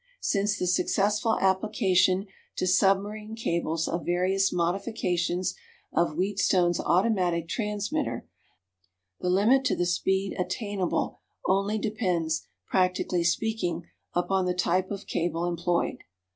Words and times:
Since 0.21 0.57
the 0.57 0.65
successful 0.65 1.37
application 1.39 2.25
to 2.55 2.65
submarine 2.65 3.35
cables 3.35 3.87
of 3.87 4.03
various 4.03 4.51
modifications 4.51 5.53
of 5.93 6.15
Wheatstone's 6.15 6.79
automatic 6.79 7.47
transmitter, 7.47 8.27
the 9.19 9.29
limit 9.29 9.63
to 9.65 9.75
the 9.75 9.85
speed 9.85 10.35
attainable 10.39 11.19
only 11.45 11.77
depends, 11.77 12.47
practically 12.65 13.23
speaking, 13.23 13.83
upon 14.15 14.45
the 14.47 14.55
type 14.55 14.89
of 14.89 15.05
cable 15.05 15.45
employed. 15.45 15.99